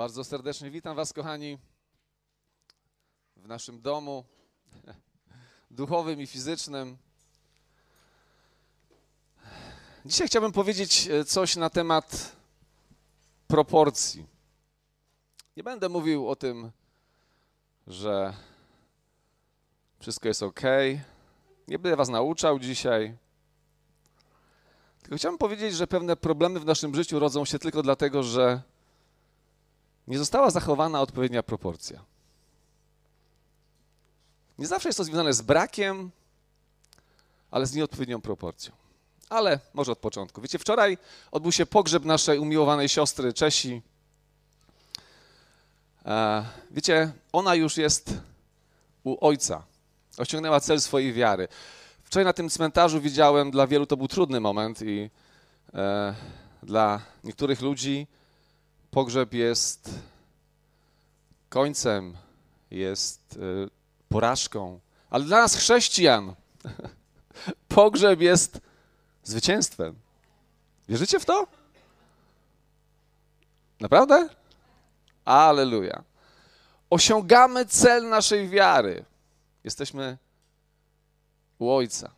[0.00, 1.58] Bardzo serdecznie witam Was, kochani,
[3.36, 4.24] w naszym domu
[5.70, 6.96] duchowym i fizycznym.
[10.04, 12.36] Dzisiaj chciałbym powiedzieć e, coś na temat
[13.46, 14.26] proporcji.
[15.56, 16.70] Nie będę mówił o tym,
[17.86, 18.34] że
[19.98, 20.60] wszystko jest ok.
[21.68, 23.16] Nie będę Was nauczał dzisiaj.
[25.02, 28.62] Tylko chciałbym powiedzieć, że pewne problemy w naszym życiu rodzą się tylko dlatego, że
[30.10, 32.04] nie została zachowana odpowiednia proporcja.
[34.58, 36.10] Nie zawsze jest to związane z brakiem,
[37.50, 38.72] ale z nieodpowiednią proporcją.
[39.28, 40.40] Ale może od początku.
[40.40, 40.98] Wiecie, wczoraj
[41.30, 43.82] odbył się pogrzeb naszej umiłowanej siostry Czesi.
[46.06, 48.14] E, wiecie, ona już jest
[49.04, 49.62] u ojca.
[50.18, 51.48] Osiągnęła cel swojej wiary.
[52.04, 55.10] Wczoraj na tym cmentarzu widziałem, dla wielu to był trudny moment i
[55.74, 56.14] e,
[56.62, 58.06] dla niektórych ludzi
[58.90, 59.90] pogrzeb jest
[61.48, 62.16] końcem,
[62.70, 63.68] jest e,
[64.08, 66.34] porażką, ale dla nas chrześcijan
[67.68, 68.60] pogrzeb jest
[69.22, 69.94] zwycięstwem.
[70.88, 71.46] Wierzycie w to?
[73.80, 74.28] Naprawdę?
[75.24, 76.02] Aleluja.
[76.90, 79.04] Osiągamy cel naszej wiary.
[79.64, 80.18] Jesteśmy
[81.58, 82.10] u Ojca.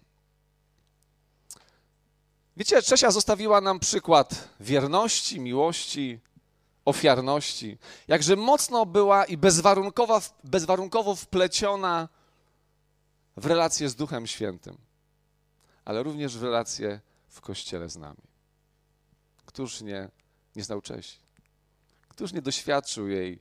[2.57, 6.20] Wiecie, Czesia zostawiła nam przykład wierności, miłości,
[6.84, 7.78] ofiarności.
[8.08, 9.36] Jakże mocno była i
[10.44, 12.08] bezwarunkowo, wpleciona
[13.36, 14.78] w relacje z Duchem Świętym,
[15.84, 18.22] ale również w relacje w Kościele z nami.
[19.47, 20.08] Któż nie,
[20.56, 21.19] nie znał Czesi?
[22.08, 23.39] Któż nie doświadczył jej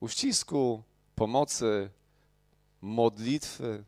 [0.00, 0.82] uścisku,
[1.14, 1.90] pomocy,
[2.82, 3.84] modlitwy,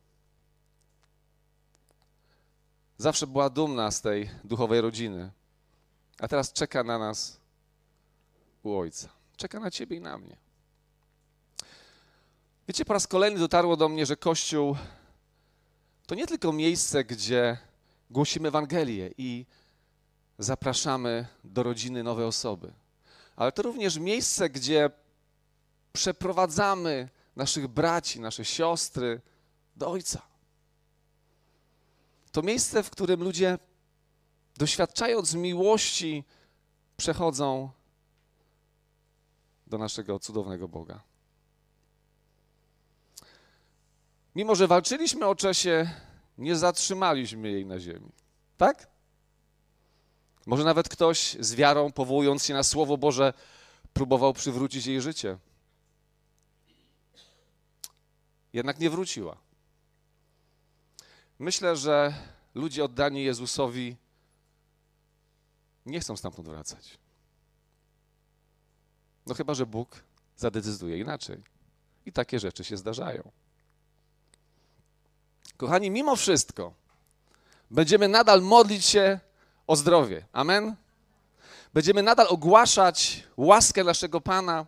[2.98, 5.32] zawsze była dumna z tej duchowej rodziny,
[6.18, 7.43] a teraz czeka na nas
[8.64, 9.08] u Ojca.
[9.36, 10.36] Czeka na Ciebie i na mnie.
[12.68, 14.76] Wiecie, po raz kolejny dotarło do mnie, że Kościół
[16.06, 17.58] to nie tylko miejsce, gdzie
[18.10, 19.46] głosimy Ewangelię i
[20.38, 22.72] zapraszamy do rodziny nowe osoby,
[23.36, 24.90] ale to również miejsce, gdzie
[25.92, 29.20] przeprowadzamy naszych braci, nasze siostry
[29.76, 30.22] do Ojca.
[32.32, 33.58] To miejsce, w którym ludzie,
[34.56, 36.24] doświadczając miłości,
[36.96, 37.70] przechodzą
[39.66, 41.02] do naszego cudownego Boga.
[44.34, 45.90] Mimo, że walczyliśmy o Czesie,
[46.38, 48.12] nie zatrzymaliśmy jej na ziemi.
[48.56, 48.88] Tak?
[50.46, 53.32] Może nawet ktoś z wiarą, powołując się na Słowo Boże,
[53.92, 55.38] próbował przywrócić jej życie.
[58.52, 59.36] Jednak nie wróciła.
[61.38, 62.14] Myślę, że
[62.54, 63.96] ludzie oddani Jezusowi
[65.86, 66.98] nie chcą stamtąd wracać.
[69.26, 70.02] No chyba, że Bóg
[70.36, 71.42] zadecyduje inaczej.
[72.06, 73.30] I takie rzeczy się zdarzają.
[75.56, 76.72] Kochani, mimo wszystko
[77.70, 79.20] będziemy nadal modlić się
[79.66, 80.26] o zdrowie.
[80.32, 80.76] Amen?
[81.74, 84.66] Będziemy nadal ogłaszać łaskę naszego Pana,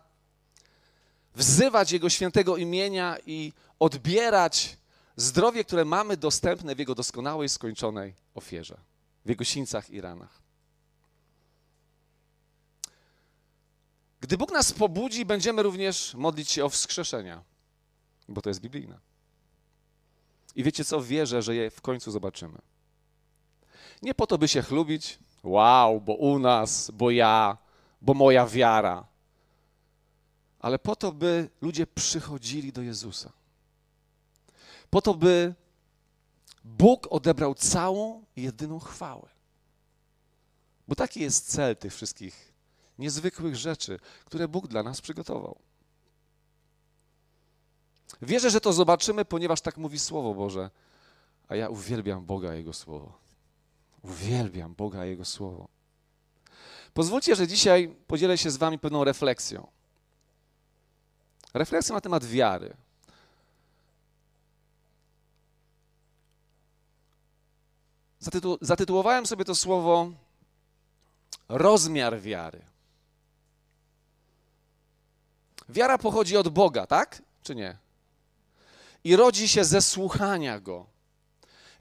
[1.35, 4.77] wzywać Jego świętego imienia i odbierać
[5.15, 8.77] zdrowie, które mamy dostępne w Jego doskonałej, skończonej ofierze,
[9.25, 10.46] w Jego sińcach i ranach.
[14.21, 17.43] Gdy Bóg nas pobudzi, będziemy również modlić się o wskrzeszenia,
[18.27, 18.99] bo to jest biblijne.
[20.55, 21.01] I wiecie co?
[21.01, 22.59] Wierzę, że je w końcu zobaczymy.
[24.01, 27.57] Nie po to, by się chlubić, wow, bo u nas, bo ja,
[28.01, 29.07] bo moja wiara,
[30.59, 33.31] ale po to, by ludzie przychodzili do Jezusa.
[34.89, 35.55] Po to, by
[36.63, 39.29] Bóg odebrał całą, jedyną chwałę.
[40.87, 42.53] Bo taki jest cel tych wszystkich
[42.99, 45.57] niezwykłych rzeczy, które Bóg dla nas przygotował.
[48.21, 50.69] Wierzę, że to zobaczymy, ponieważ tak mówi Słowo Boże,
[51.47, 53.17] a ja uwielbiam Boga Jego Słowo.
[54.01, 55.67] Uwielbiam Boga Jego Słowo.
[56.93, 59.67] Pozwólcie, że dzisiaj podzielę się z Wami pewną refleksją.
[61.53, 62.73] Refleksją na temat wiary.
[68.19, 70.11] Zatytu zatytułowałem sobie to słowo
[71.49, 72.61] rozmiar wiary.
[75.69, 77.21] Wiara pochodzi od Boga, tak?
[77.43, 77.77] Czy nie?
[79.03, 80.85] I rodzi się ze słuchania Go.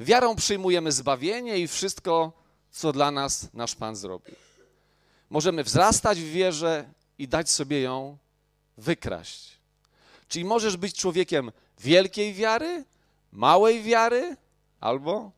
[0.01, 2.33] Wiarą przyjmujemy zbawienie i wszystko,
[2.71, 4.35] co dla nas nasz Pan zrobił.
[5.31, 8.19] Możemy wzrastać w wierze i dać sobie ją
[8.77, 9.59] wykraść.
[10.29, 12.85] Czyli możesz być człowiekiem wielkiej wiary,
[13.33, 14.37] małej wiary
[14.81, 15.33] albo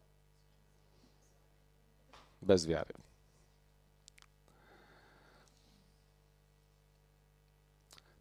[2.42, 2.94] bez wiary.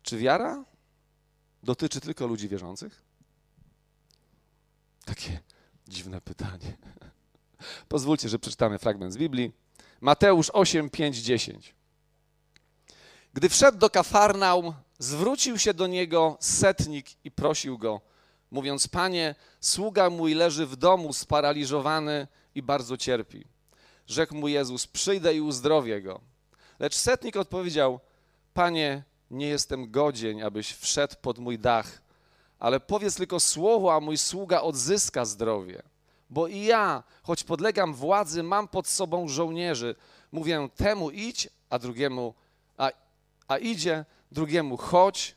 [0.08, 0.64] Czy wiara
[1.64, 3.02] dotyczy tylko ludzi wierzących?
[5.06, 5.40] Takie
[5.88, 6.78] dziwne pytanie.
[7.90, 9.52] Pozwólcie, że przeczytamy fragment z Biblii.
[10.02, 11.76] Mateusz 8, 5, 10.
[13.34, 18.02] Gdy wszedł do Kafarnaum, zwrócił się do niego setnik i prosił go,
[18.52, 23.48] mówiąc: Panie, sługa mój leży w domu sparaliżowany i bardzo cierpi.
[24.06, 26.22] Rzekł mu Jezus: Przyjdę i uzdrowię go.
[26.80, 28.00] Lecz setnik odpowiedział:
[28.54, 32.02] Panie, nie jestem godzien, abyś wszedł pod mój dach,
[32.60, 35.84] ale powiedz tylko słowo, a mój sługa odzyska zdrowie.
[36.30, 39.96] Bo i ja, choć podlegam władzy, mam pod sobą żołnierzy.
[40.32, 42.34] Mówię temu idź, a drugiemu,
[42.78, 42.92] a,
[43.48, 45.36] a idzie, drugiemu chodź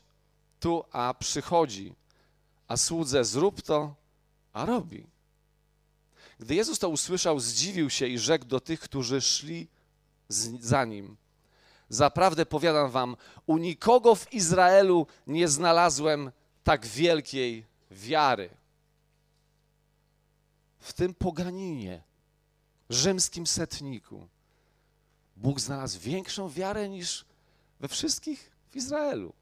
[0.59, 1.93] tu, a przychodzi.
[2.67, 3.95] A słudze zrób to,
[4.53, 5.07] a robi.
[6.39, 9.67] Gdy Jezus to usłyszał, zdziwił się i rzekł do tych, którzy szli
[10.59, 11.17] za nim.
[11.91, 13.15] Zaprawdę powiadam wam,
[13.45, 16.31] u nikogo w Izraelu nie znalazłem
[16.63, 18.49] tak wielkiej wiary.
[20.79, 22.03] W tym poganinie,
[22.89, 24.27] rzymskim setniku,
[25.35, 27.25] Bóg znalazł większą wiarę niż
[27.79, 29.33] we wszystkich w Izraelu.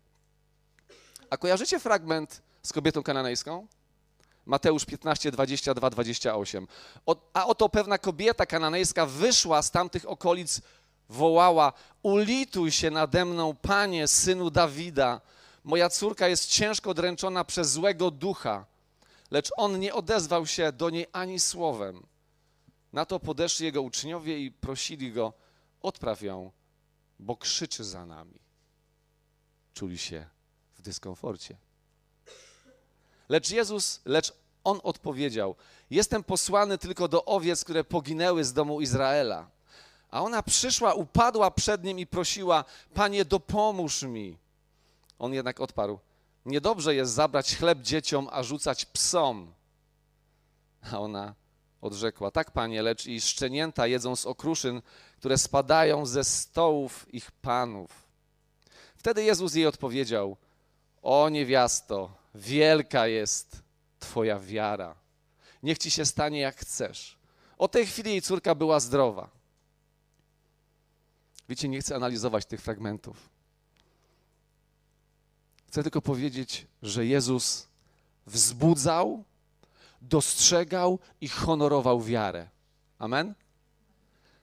[1.29, 3.67] A kojarzycie fragment z kobietą kananejską?
[4.45, 6.67] Mateusz 15, 22, 28.
[7.05, 10.61] O, a oto pewna kobieta kananejska wyszła z tamtych okolic,
[11.09, 11.73] wołała:
[12.03, 15.21] Ulituj się nade mną, panie, synu Dawida.
[15.63, 18.65] Moja córka jest ciężko dręczona przez złego ducha.
[19.31, 22.05] Lecz on nie odezwał się do niej ani słowem.
[22.93, 25.33] Na to podeszli jego uczniowie i prosili go:
[25.81, 26.51] Odpraw ją,
[27.19, 28.39] bo krzyczy za nami.
[29.73, 30.25] Czuli się
[30.75, 31.57] w dyskomforcie.
[33.29, 34.33] Lecz Jezus, lecz
[34.63, 35.55] on odpowiedział:
[35.89, 39.49] Jestem posłany tylko do owiec, które poginęły z domu Izraela.
[40.11, 44.37] A ona przyszła, upadła przed nim i prosiła: Panie, dopomóż mi.
[45.19, 45.99] On jednak odparł:
[46.45, 49.53] Niedobrze jest zabrać chleb dzieciom, a rzucać psom.
[50.91, 51.33] A ona
[51.81, 54.81] odrzekła: Tak, panie, lecz i szczenięta jedzą z okruszyn,
[55.17, 57.91] które spadają ze stołów ich panów.
[58.95, 60.37] Wtedy Jezus jej odpowiedział:
[61.01, 63.61] O niewiasto, wielka jest
[63.99, 64.95] Twoja wiara.
[65.63, 67.17] Niech ci się stanie jak chcesz.
[67.57, 69.38] O tej chwili jej córka była zdrowa.
[71.49, 73.29] Wiecie, nie chcę analizować tych fragmentów.
[75.67, 77.67] Chcę tylko powiedzieć, że Jezus
[78.25, 79.23] wzbudzał,
[80.01, 82.49] dostrzegał i honorował wiarę.
[82.99, 83.33] Amen?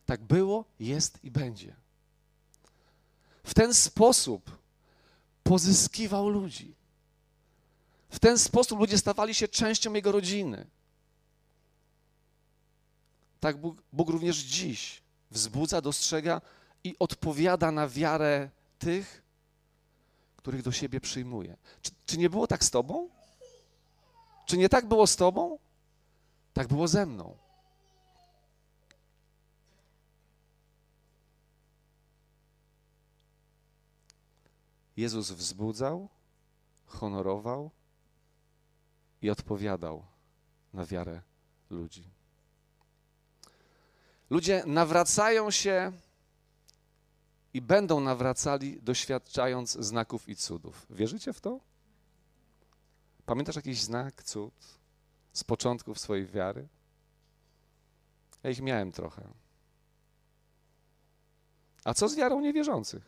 [0.06, 1.76] Tak było, jest i będzie.
[3.44, 4.58] W ten sposób
[5.42, 6.74] pozyskiwał ludzi.
[8.10, 10.66] W ten sposób ludzie stawali się częścią Jego rodziny.
[13.40, 16.40] Tak Bóg, Bóg również dziś wzbudza, dostrzega
[16.86, 19.22] i odpowiada na wiarę tych,
[20.36, 21.56] których do siebie przyjmuje.
[21.82, 23.08] Czy, czy nie było tak z Tobą?
[24.46, 25.58] Czy nie tak było z Tobą?
[26.52, 27.36] Tak było ze mną.
[34.96, 36.08] Jezus wzbudzał,
[36.86, 37.70] honorował
[39.22, 40.04] i odpowiadał
[40.72, 41.22] na wiarę
[41.70, 42.04] ludzi.
[44.30, 45.92] Ludzie nawracają się
[47.56, 50.86] i będą nawracali, doświadczając znaków i cudów.
[50.90, 51.60] Wierzycie w to?
[53.26, 54.54] Pamiętasz jakiś znak, cud
[55.32, 56.68] z początków swojej wiary?
[58.42, 59.28] Ja ich miałem trochę.
[61.84, 63.02] A co z wiarą niewierzących?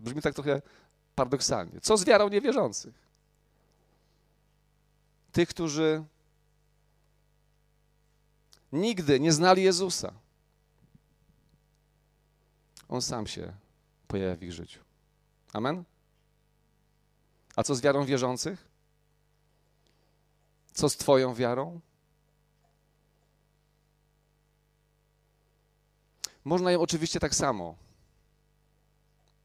[0.00, 0.62] Brzmi tak trochę
[1.14, 1.80] paradoksalnie.
[1.80, 2.94] Co z wiarą niewierzących?
[5.32, 6.04] Tych, którzy
[8.72, 10.21] nigdy nie znali Jezusa.
[12.92, 13.52] On sam się
[14.08, 14.80] pojawia w ich życiu.
[15.52, 15.84] Amen?
[17.56, 18.68] A co z wiarą wierzących?
[20.72, 21.80] Co z Twoją wiarą?
[26.44, 27.76] Można ją oczywiście tak samo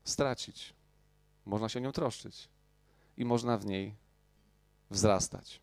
[0.04, 0.74] stracić.
[1.46, 2.50] Można się o nią troszczyć
[3.18, 3.96] i można w niej
[4.90, 5.62] wzrastać.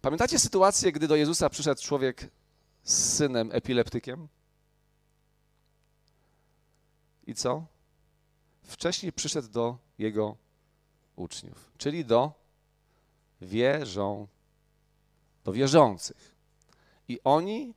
[0.00, 2.30] Pamiętacie sytuację, gdy do Jezusa przyszedł człowiek
[2.82, 4.28] z synem epileptykiem?
[7.26, 7.66] I co?
[8.62, 10.36] Wcześniej przyszedł do jego
[11.16, 12.32] uczniów, czyli do
[13.40, 14.26] wierzą,
[15.44, 16.36] do wierzących.
[17.08, 17.74] I oni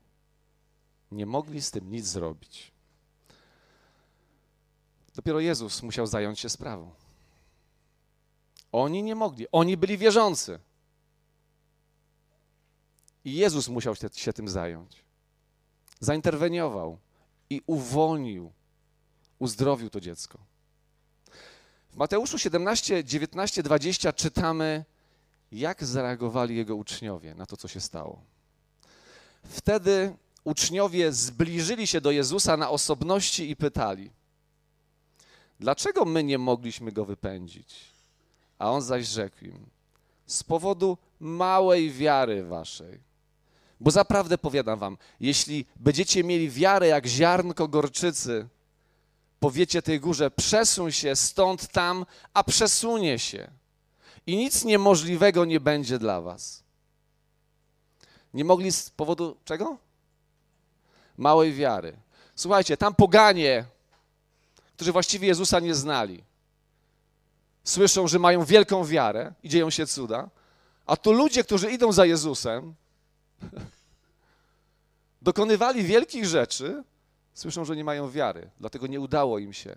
[1.12, 2.72] nie mogli z tym nic zrobić.
[5.16, 6.92] Dopiero Jezus musiał zająć się sprawą.
[8.72, 10.60] Oni nie mogli, oni byli wierzący.
[13.26, 15.04] I Jezus musiał się tym zająć.
[16.00, 16.98] Zainterweniował
[17.50, 18.52] i uwolnił,
[19.40, 20.40] uzdrowił to dziecko.
[21.92, 24.86] W Mateuszu 17, 19, 20 czytamy,
[25.52, 28.22] jak zareagowali jego uczniowie na to, co się stało.
[29.44, 34.12] Wtedy uczniowie zbliżyli się do Jezusa na osobności i pytali:
[35.60, 37.86] Dlaczego my nie mogliśmy go wypędzić?
[38.60, 39.66] A on zaś rzekł im:
[40.26, 43.00] Z powodu małej wiary waszej.
[43.80, 48.48] Bo zaprawdę powiadam wam, jeśli będziecie mieli wiarę jak ziarnko gorczycy,
[49.40, 53.52] powiecie tej górze, przesuń się stąd tam, a przesunie się.
[54.28, 56.64] I nic niemożliwego nie będzie dla was.
[58.34, 59.78] Nie mogli z powodu czego?
[61.18, 61.98] Małej wiary.
[62.36, 63.66] Słuchajcie, tam poganie,
[64.76, 66.24] którzy właściwie Jezusa nie znali,
[67.64, 70.30] słyszą, że mają wielką wiarę i dzieją się cuda,
[70.86, 72.76] a tu ludzie, którzy idą za Jezusem,
[75.22, 76.84] dokonywali wielkich rzeczy,
[77.34, 79.76] słyszą, że nie mają wiary, dlatego nie udało im się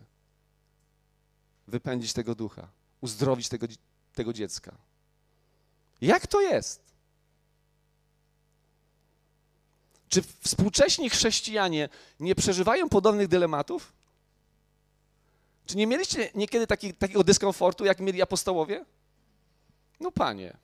[1.67, 2.69] wypędzić tego ducha,
[3.01, 3.67] uzdrowić tego,
[4.15, 4.77] tego dziecka.
[6.01, 6.93] Jak to jest?
[10.09, 11.89] Czy współcześni chrześcijanie
[12.21, 13.93] nie przeżywają podobnych dylematów?
[15.67, 18.85] Czy nie mieliście niekiedy taki, takiego dyskomfortu, jak mieli apostołowie?
[20.01, 20.57] No panie,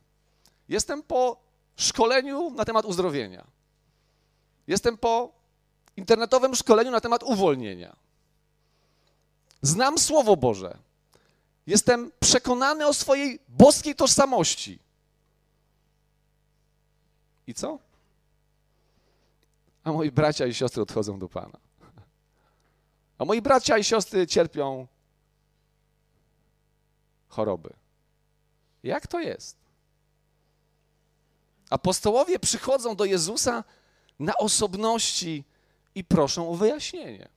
[0.69, 1.41] jestem po
[1.77, 3.47] szkoleniu na temat uzdrowienia.
[4.67, 5.38] Jestem po
[5.99, 7.97] internetowym szkoleniu na temat uwolnienia.
[9.63, 10.79] Znam Słowo Boże.
[11.67, 14.79] Jestem przekonany o swojej boskiej tożsamości.
[17.47, 17.79] I co?
[19.85, 21.59] A moi bracia i siostry odchodzą do Pana.
[23.19, 24.87] A moi bracia i siostry cierpią
[27.29, 27.75] choroby.
[28.83, 29.57] Jak to jest?
[31.71, 33.65] Apostołowie przychodzą do Jezusa
[34.19, 35.45] na osobności
[35.99, 37.29] i proszą o wyjaśnienie.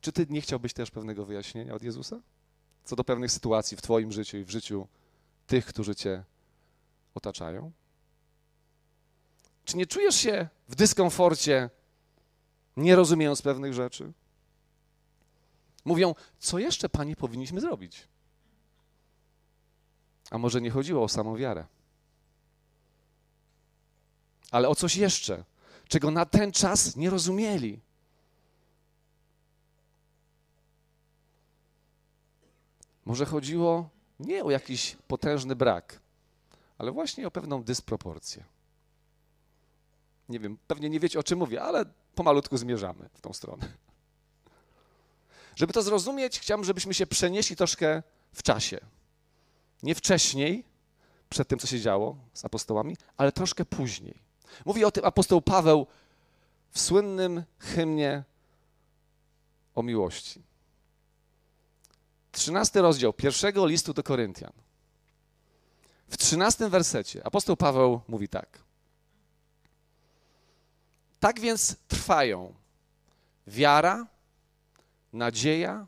[0.00, 2.20] Czy ty nie chciałbyś też pewnego wyjaśnienia od Jezusa?
[2.84, 4.88] Co do pewnych sytuacji w Twoim życiu i w życiu
[5.46, 6.24] tych, którzy Cię
[7.14, 7.72] otaczają?
[9.64, 11.70] Czy nie czujesz się w dyskomforcie,
[12.76, 14.12] nie rozumiejąc pewnych rzeczy?
[15.84, 18.08] Mówią, co jeszcze, Panie, powinniśmy zrobić?
[20.30, 21.66] A może nie chodziło o samą wiarę?
[24.50, 25.44] Ale o coś jeszcze,
[25.88, 27.80] czego na ten czas nie rozumieli.
[33.04, 33.88] Może chodziło
[34.20, 36.00] nie o jakiś potężny brak,
[36.78, 38.44] ale właśnie o pewną dysproporcję.
[40.28, 43.72] Nie wiem, pewnie nie wiecie o czym mówię, ale pomalutku zmierzamy w tą stronę.
[45.56, 48.02] Żeby to zrozumieć, chciałbym, żebyśmy się przenieśli troszkę
[48.32, 48.80] w czasie.
[49.82, 50.64] Nie wcześniej,
[51.28, 54.25] przed tym, co się działo z apostołami, ale troszkę później.
[54.64, 55.86] Mówi o tym apostoł Paweł
[56.70, 58.24] w słynnym hymnie
[59.74, 60.42] o miłości.
[62.32, 64.52] Trzynasty rozdział pierwszego listu do Koryntian.
[66.08, 68.58] W trzynastym wersecie apostoł Paweł mówi tak.
[71.20, 72.54] Tak więc trwają
[73.46, 74.06] wiara,
[75.12, 75.86] nadzieja,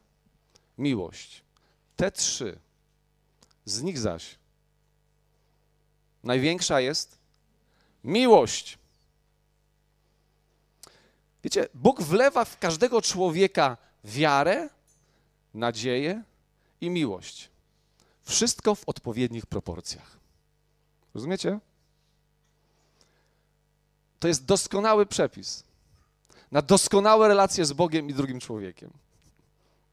[0.78, 1.44] miłość.
[1.96, 2.58] Te trzy.
[3.64, 4.38] Z nich zaś
[6.22, 7.17] największa jest
[8.08, 8.78] miłość.
[11.44, 14.68] Wiecie, Bóg wlewa w każdego człowieka wiarę,
[15.54, 16.22] nadzieję
[16.80, 17.50] i miłość.
[18.22, 20.18] Wszystko w odpowiednich proporcjach.
[21.14, 21.58] Rozumiecie?
[24.20, 25.64] To jest doskonały przepis
[26.52, 28.90] na doskonałe relacje z Bogiem i drugim człowiekiem.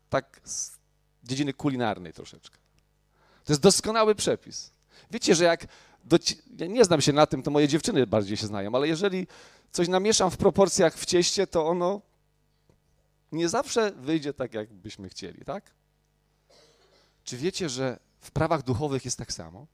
[0.10, 0.72] Tak z
[1.24, 2.58] dziedziny kulinarnej troszeczkę.
[3.46, 4.72] To jest doskonały przepis.
[5.12, 5.68] Wiecie, że jak
[6.06, 6.18] do,
[6.58, 9.28] ja nie znam się na tym, to moje dziewczyny bardziej się znają, ale jeżeli
[9.72, 12.02] coś namieszam w proporcjach w cieście, to ono
[13.32, 15.72] nie zawsze wyjdzie tak, jak byśmy chcieli, tak?
[17.24, 19.68] Czy wiecie, że w prawach duchowych jest tak samo?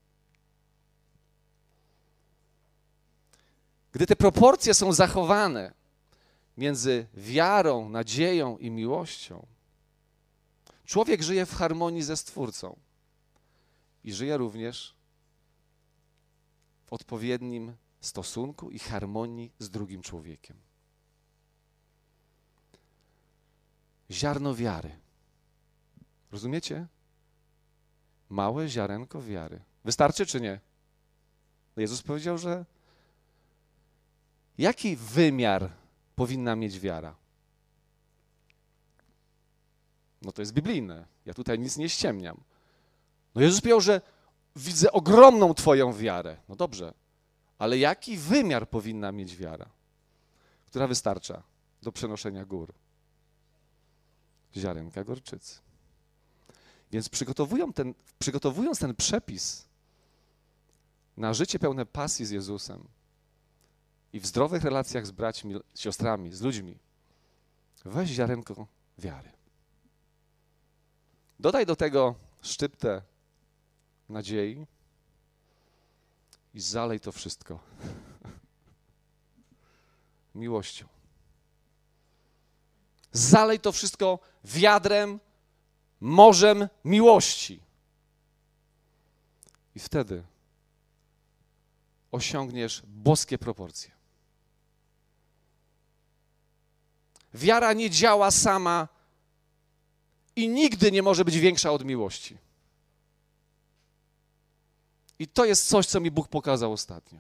[3.91, 5.73] Gdy te proporcje są zachowane
[6.57, 9.45] między wiarą, nadzieją i miłością,
[10.85, 12.79] człowiek żyje w harmonii ze Stwórcą
[14.03, 15.00] i żyje również
[16.91, 20.57] odpowiednim stosunku i harmonii z drugim człowiekiem.
[24.12, 25.00] Ziarno wiary.
[26.31, 26.88] Rozumiecie?
[28.29, 29.62] Małe ziarenko wiary.
[29.86, 30.60] Wystarczy czy nie?
[31.77, 32.65] Jezus powiedział, że
[34.57, 35.71] jaki wymiar
[36.15, 37.15] powinna mieć wiara?
[40.21, 41.05] No to jest biblijne.
[41.25, 42.43] Ja tutaj nic nie ściemniam.
[43.36, 44.01] No Jezus powiedział, że
[44.55, 46.38] widzę ogromną Twoją wiarę.
[46.50, 46.93] No dobrze,
[47.60, 49.70] ale jaki wymiar powinna mieć wiara,
[50.65, 51.43] która wystarcza
[51.81, 52.74] do przenoszenia gór?
[54.55, 55.60] Ziarenka gorczycy.
[56.91, 59.65] Więc przygotowują ten, przygotowując ten przepis
[61.17, 62.88] na życie pełne pasji z Jezusem
[64.13, 66.77] i w zdrowych relacjach z braćmi, siostrami, z ludźmi,
[67.86, 68.67] weź ziarenko
[68.98, 69.31] wiary.
[71.39, 73.01] Dodaj do tego szczyptę
[74.12, 74.68] nadziei
[76.53, 77.60] i zalej to wszystko
[80.36, 80.88] miłością.
[83.12, 85.20] Zalej to wszystko wiadrem,
[86.00, 87.60] morzem miłości.
[89.75, 90.24] I wtedy
[92.12, 93.91] osiągniesz boskie proporcje.
[97.34, 98.88] Wiara nie działa sama
[100.36, 102.38] i nigdy nie może być większa od miłości.
[105.21, 107.19] I to jest coś, co mi Bóg pokazał ostatnio.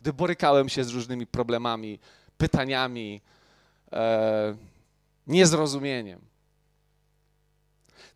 [0.00, 1.98] Gdy borykałem się z różnymi problemami,
[2.38, 3.20] pytaniami,
[3.92, 4.56] e,
[5.26, 6.20] niezrozumieniem.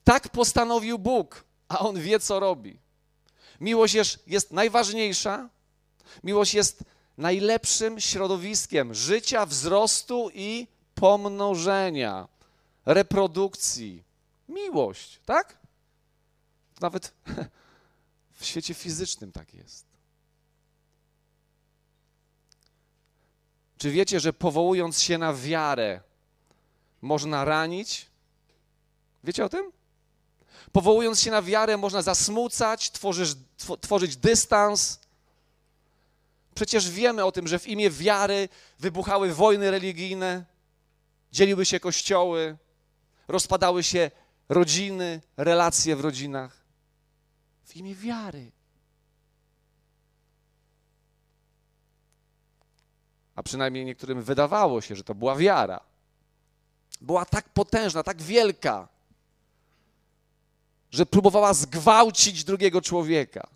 [0.04, 2.78] Tak postanowił Bóg, a On wie, co robi.
[3.60, 5.48] Miłość jest, jest najważniejsza,
[6.24, 6.84] miłość jest
[7.18, 12.28] najlepszym środowiskiem życia, wzrostu i pomnożenia,
[12.86, 14.04] reprodukcji.
[14.48, 15.58] Miłość, tak?
[16.80, 17.14] Nawet
[18.38, 19.86] w świecie fizycznym tak jest.
[23.78, 26.00] Czy wiecie, że powołując się na wiarę,
[27.02, 28.06] można ranić?
[29.24, 29.72] Wiecie o tym?
[30.72, 33.36] Powołując się na wiarę, można zasmucać, tworzyć,
[33.80, 35.00] tworzyć dystans.
[36.54, 40.44] Przecież wiemy o tym, że w imię wiary wybuchały wojny religijne,
[41.32, 42.56] dzieliły się kościoły,
[43.28, 44.10] rozpadały się
[44.48, 46.57] rodziny, relacje w rodzinach.
[47.68, 48.52] W imię wiary.
[53.34, 55.80] A przynajmniej niektórym wydawało się, że to była wiara.
[57.00, 58.88] Była tak potężna, tak wielka,
[60.90, 63.48] że próbowała zgwałcić drugiego człowieka.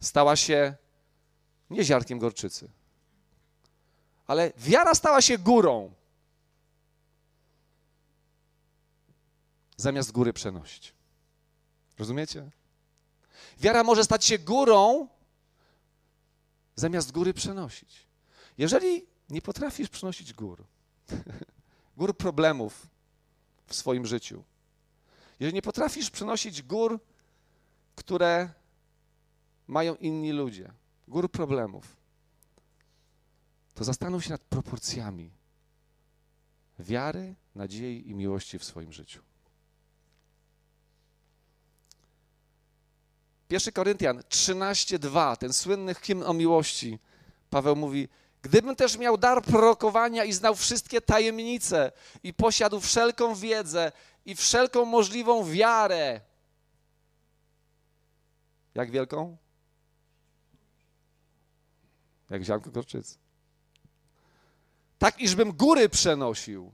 [0.00, 0.74] Stała się
[1.70, 2.70] nie ziarnkiem gorczycy,
[4.26, 5.99] ale wiara stała się górą.
[9.80, 10.94] Zamiast góry przenosić.
[11.98, 12.50] Rozumiecie?
[13.58, 15.08] Wiara może stać się górą,
[16.76, 18.06] zamiast góry przenosić.
[18.58, 20.64] Jeżeli nie potrafisz przynosić gór,
[21.96, 22.86] gór problemów
[23.66, 24.44] w swoim życiu,
[25.40, 27.00] jeżeli nie potrafisz przynosić gór,
[27.96, 28.52] które
[29.66, 30.72] mają inni ludzie,
[31.08, 31.96] gór problemów,
[33.74, 35.30] to zastanów się nad proporcjami
[36.78, 39.29] wiary, nadziei i miłości w swoim życiu.
[43.50, 46.98] 1 Koryntian 13:2, ten słynny hymn o miłości,
[47.50, 48.08] Paweł mówi:
[48.42, 53.92] Gdybym też miał dar prorokowania i znał wszystkie tajemnice i posiadł wszelką wiedzę
[54.24, 56.20] i wszelką możliwą wiarę.
[58.74, 59.36] Jak wielką?
[62.30, 63.18] Jak ziarnko gorczycy.
[64.98, 66.72] Tak, iżbym góry przenosił,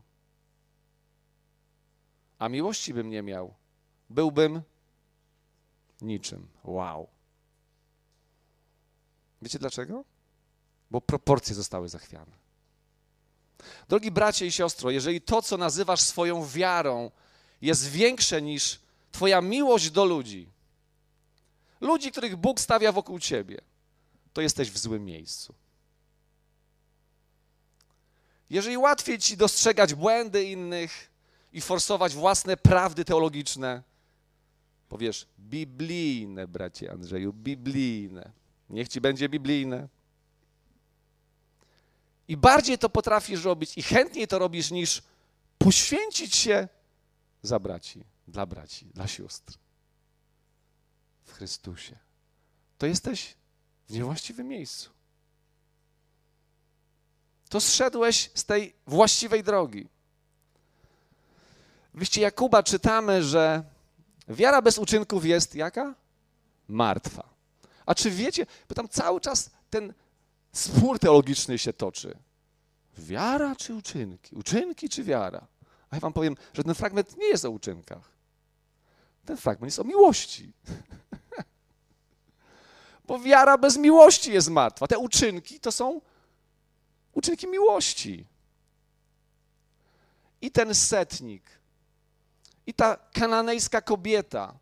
[2.39, 3.55] a miłości bym nie miał,
[4.11, 4.63] byłbym
[6.01, 6.49] niczym.
[6.65, 7.09] Wow.
[9.43, 10.05] Wiecie dlaczego?
[10.91, 12.33] Bo proporcje zostały zachwiane.
[13.89, 17.11] Drogi bracie i siostro, jeżeli to, co nazywasz swoją wiarą,
[17.61, 18.81] jest większe niż
[19.13, 20.49] Twoja miłość do ludzi,
[21.81, 23.61] ludzi, których Bóg stawia wokół ciebie,
[24.33, 25.55] to jesteś w złym miejscu.
[28.51, 31.11] Jeżeli łatwiej ci dostrzegać błędy innych
[31.53, 33.83] i forsować własne prawdy teologiczne,
[34.89, 38.33] Powiesz, biblijne, bracie Andrzeju, biblijne.
[38.71, 39.89] Niech ci będzie biblijne.
[42.29, 45.03] I bardziej to potrafisz robić i chętniej to robisz niż
[45.59, 46.69] poświęcić się
[47.43, 49.55] za braci, dla braci, dla sióstr.
[51.25, 51.99] W Chrystusie.
[52.79, 53.35] To jesteś
[53.89, 54.91] w niewłaściwym miejscu.
[57.49, 59.89] To zszedłeś z tej właściwej drogi.
[61.95, 63.65] W liście Jakuba czytamy, że
[64.29, 65.95] Wiara bez uczynków jest jaka?
[66.69, 67.29] Martwa.
[67.87, 69.95] A czy wiecie, bo tam cały czas ten
[70.53, 72.19] spór teologiczny się toczy.
[72.99, 74.37] Wiara czy uczynki?
[74.37, 75.47] Uczynki czy wiara?
[75.91, 78.11] A ja wam powiem, że ten fragment nie jest o uczynkach.
[79.25, 80.53] Ten fragment jest o miłości.
[83.07, 84.87] Bo wiara bez miłości jest martwa.
[84.87, 86.01] Te uczynki to są
[87.13, 88.27] uczynki miłości.
[90.41, 91.43] I ten setnik
[92.67, 94.59] i ta kananejska kobieta,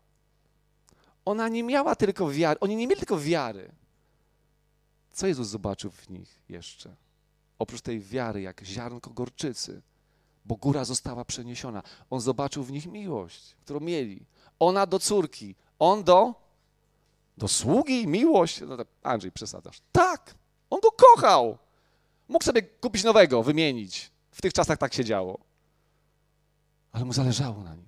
[1.25, 3.71] ona nie miała tylko wiary, oni nie mieli tylko wiary.
[5.11, 6.95] Co Jezus zobaczył w nich jeszcze?
[7.59, 9.81] oprócz tej wiary, jak ziarnko gorczycy,
[10.45, 11.83] bo góra została przeniesiona.
[12.09, 14.25] On zobaczył w nich miłość, którą mieli.
[14.59, 16.33] Ona do córki, on do,
[17.37, 18.61] do sługi, miłość.
[18.61, 19.81] No tak, Andrzej, przesadzasz.
[19.91, 20.35] Tak,
[20.69, 21.57] on go kochał.
[22.27, 24.11] Mógł sobie kupić nowego, wymienić.
[24.31, 25.39] W tych czasach tak się działo.
[26.91, 27.84] Ale mu zależało na nim.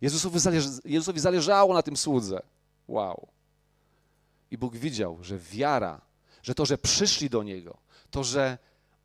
[0.00, 0.38] Jezusowi,
[0.84, 2.42] Jezusowi zależało na tym słudze.
[2.88, 3.28] Wow.
[4.50, 6.00] I Bóg widział, że wiara,
[6.42, 7.76] że to, że przyszli do Niego,
[8.10, 8.58] to, że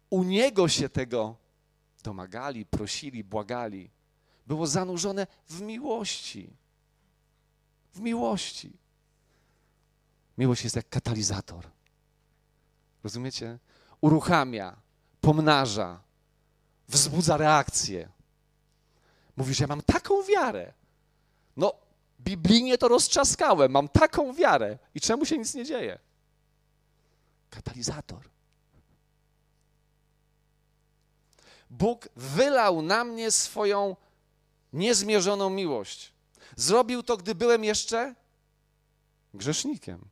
[0.09, 1.35] u Niego się tego
[2.03, 3.89] domagali, prosili, błagali,
[4.47, 6.53] było zanurzone w miłości.
[7.93, 8.73] W miłości.
[10.37, 11.67] Miłość jest jak katalizator.
[13.03, 13.59] Rozumiecie?
[14.01, 14.75] Uruchamia,
[15.21, 15.99] pomnaża,
[16.87, 18.09] wzbudza reakcję.
[19.37, 20.73] Mówisz, ja mam taką wiarę.
[21.57, 21.73] No,
[22.19, 24.77] biblijnie to roztrzaskałem, mam taką wiarę.
[24.95, 25.99] I czemu się nic nie dzieje?
[27.49, 28.29] Katalizator.
[31.69, 33.95] Bóg wylał na mnie swoją
[34.73, 36.13] niezmierzoną miłość.
[36.55, 38.15] Zrobił to, gdy byłem jeszcze
[39.33, 40.09] grzesznikiem.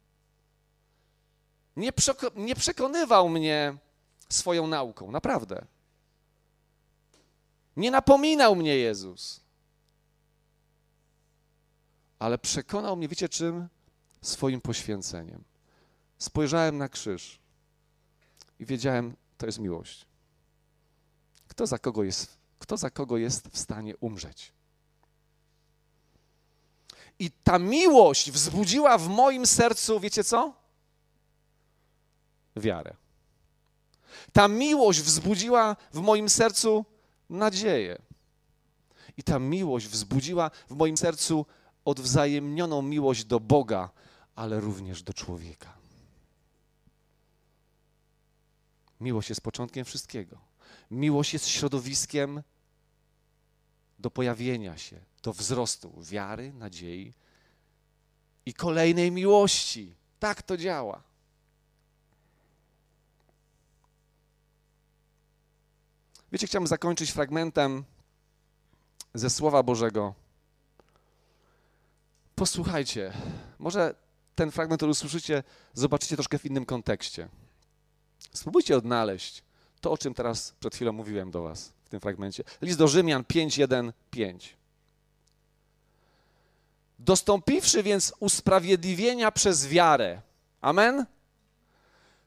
[1.75, 1.91] Nie,
[2.35, 3.77] nie przekonywał mnie
[4.29, 5.65] swoją nauką, naprawdę.
[7.77, 9.42] Nie napominał mnie Jezus.
[12.23, 13.67] Ale przekonał mnie, wiecie czym?
[14.21, 15.43] Swoim poświęceniem.
[16.17, 17.39] Spojrzałem na krzyż
[18.59, 20.05] i wiedziałem, to jest miłość.
[21.47, 24.53] Kto za kogo jest, kto za kogo jest w stanie umrzeć?
[27.19, 30.53] I ta miłość wzbudziła w moim sercu, wiecie co?
[32.55, 32.95] Wiarę.
[34.33, 36.85] Ta miłość wzbudziła w moim sercu
[37.29, 38.01] nadzieję.
[39.17, 41.45] I ta miłość wzbudziła w moim sercu
[41.85, 43.89] odwzajemnioną miłość do Boga,
[44.35, 45.73] ale również do człowieka.
[48.99, 50.37] Miłość jest początkiem wszystkiego.
[50.91, 52.43] Miłość jest środowiskiem
[53.99, 57.13] do pojawienia się, do wzrostu wiary, nadziei
[58.45, 59.95] i kolejnej miłości.
[60.19, 61.03] Tak to działa.
[66.31, 67.83] Wiecie, chciałbym zakończyć fragmentem
[69.13, 70.22] ze Słowa Bożego.
[72.35, 73.13] Posłuchajcie,
[73.59, 73.95] może
[74.35, 75.43] ten fragment, który usłyszycie,
[75.73, 77.29] zobaczycie troszkę w innym kontekście.
[78.33, 79.43] Spróbujcie odnaleźć
[79.81, 82.43] to, o czym teraz przed chwilą mówiłem do Was w tym fragmencie.
[82.61, 84.57] List do Rzymian 5, 1, 5.
[86.99, 90.21] Dostąpiwszy więc usprawiedliwienia przez wiarę,
[90.61, 91.05] amen?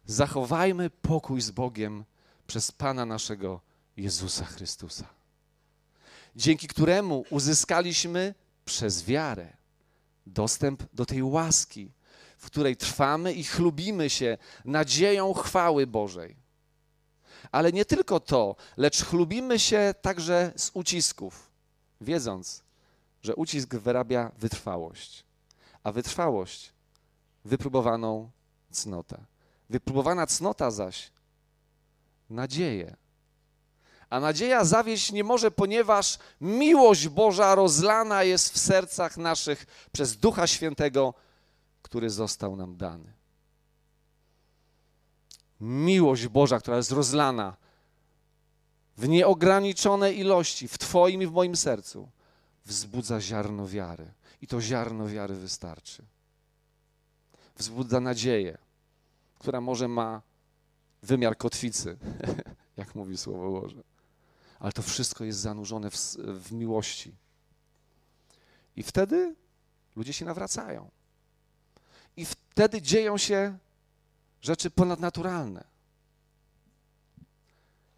[0.07, 2.05] Zachowajmy pokój z Bogiem
[2.47, 3.61] przez Pana naszego
[3.97, 5.05] Jezusa Chrystusa,
[6.37, 9.56] dzięki któremu uzyskaliśmy przez wiarę
[10.27, 11.93] dostęp do tej łaski,
[12.39, 16.37] w której trwamy i chlubimy się nadzieją chwały Bożej.
[17.53, 21.51] Ale nie tylko to, lecz chlubimy się także z ucisków,
[22.01, 22.63] wiedząc,
[23.23, 25.25] że ucisk wyrabia wytrwałość,
[25.83, 26.73] a wytrwałość
[27.45, 28.31] wypróbowaną
[28.71, 29.25] cnotę.
[29.71, 31.13] Wypróbowana cnota zaś
[32.31, 32.97] nadzieję.
[34.11, 40.47] A nadzieja zawieść nie może, ponieważ miłość Boża rozlana jest w sercach naszych przez Ducha
[40.47, 41.15] Świętego,
[41.83, 43.13] który został nam dany.
[45.61, 47.57] Miłość Boża, która jest rozlana
[48.97, 52.09] w nieograniczonej ilości w Twoim i w moim sercu,
[52.65, 54.13] wzbudza ziarno wiary.
[54.43, 56.05] I to ziarno wiary wystarczy.
[57.57, 58.59] Wzbudza nadzieję,
[59.39, 60.23] która może ma
[61.03, 61.99] wymiar kotwicy,
[62.77, 63.96] jak mówi Słowo Boże.
[64.59, 67.15] Ale to wszystko jest zanurzone w, w miłości.
[68.77, 69.35] I wtedy
[69.97, 70.91] ludzie się nawracają.
[72.17, 73.59] I wtedy dzieją się
[74.41, 75.65] rzeczy ponadnaturalne.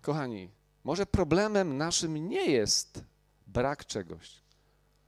[0.03, 0.51] Kochani,
[0.85, 3.05] może problemem naszym nie jest
[3.47, 4.43] brak czegoś,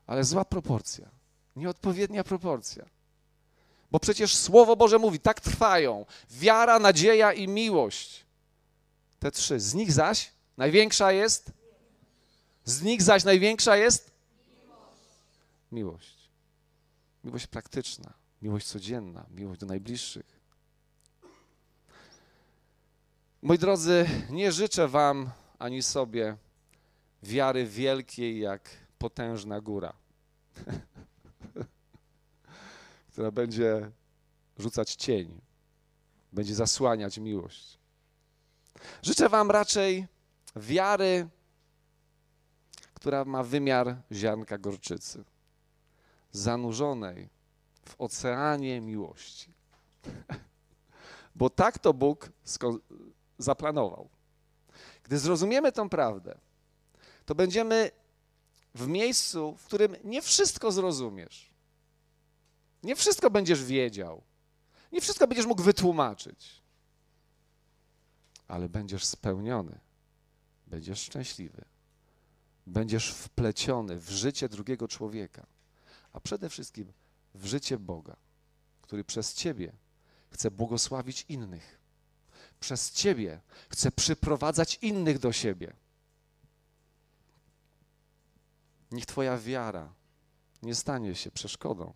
[0.07, 1.09] ale zła proporcja,
[1.57, 2.85] nieodpowiednia proporcja.
[3.91, 8.27] Bo przecież Słowo Boże mówi, tak trwają wiara, nadzieja i miłość.
[9.19, 9.61] Te trzy.
[9.61, 11.53] Z nich zaś największa jest?
[12.65, 14.11] Z nich zaś największa jest?
[15.73, 16.31] Miłość.
[17.25, 20.41] Miłość praktyczna, miłość codzienna, miłość do najbliższych.
[23.43, 26.37] Moi drodzy, nie życzę Wam ani sobie
[27.23, 29.93] wiary wielkiej jak potężna góra,
[33.13, 33.91] która będzie
[34.59, 35.41] rzucać cień,
[36.33, 37.79] będzie zasłaniać miłość.
[39.03, 40.07] Życzę Wam raczej
[40.57, 41.29] wiary,
[42.95, 45.25] która ma wymiar ziarnka gorczycy,
[46.33, 47.29] zanurzonej
[47.89, 49.53] w oceanie miłości.
[51.35, 52.33] Bo tak to Bóg
[53.39, 54.09] zaplanował.
[55.03, 56.39] Gdy zrozumiemy tą prawdę,
[57.27, 57.91] to będziemy
[58.75, 61.51] w miejscu, w którym nie wszystko zrozumiesz.
[62.83, 64.23] Nie wszystko będziesz wiedział.
[64.93, 66.63] Nie wszystko będziesz mógł wytłumaczyć.
[68.49, 69.79] Ale będziesz spełniony.
[70.71, 71.65] Będziesz szczęśliwy.
[72.67, 75.47] Będziesz wpleciony w życie drugiego człowieka,
[76.13, 76.93] a przede wszystkim
[77.35, 78.17] w życie Boga,
[78.83, 79.73] który przez ciebie
[80.31, 81.81] chce błogosławić innych.
[82.61, 85.73] Przez ciebie chce przyprowadzać innych do siebie.
[88.91, 89.95] Niech Twoja wiara
[90.63, 91.95] nie stanie się przeszkodą,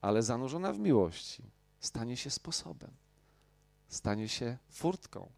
[0.00, 1.42] ale zanurzona w miłości
[1.80, 2.90] stanie się sposobem,
[3.88, 5.30] stanie się furtką.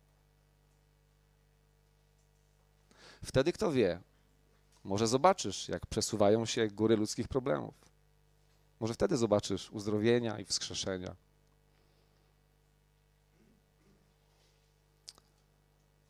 [3.24, 4.00] Wtedy, kto wie,
[4.84, 7.74] może zobaczysz, jak przesuwają się góry ludzkich problemów.
[8.80, 11.16] Może wtedy zobaczysz uzdrowienia i wskrzeszenia.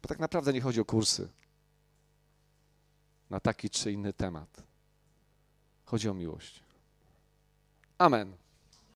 [0.02, 1.28] Bo tak naprawdę nie chodzi o kursy
[3.30, 4.62] na taki czy inny temat.
[5.84, 6.62] Chodzi o miłość.
[7.98, 8.41] Amen.